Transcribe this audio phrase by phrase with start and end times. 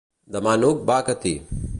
[0.35, 1.35] Demà n'Hug va a Catí.